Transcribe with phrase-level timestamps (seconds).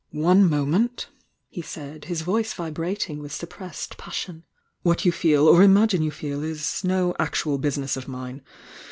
[0.13, 1.17] "One moment I"
[1.49, 4.45] he said, his voice vibrating with juppressed passion.
[4.81, 8.41] "What vou feel, or imagine you feel, u no actual bu8ine<^' of mine.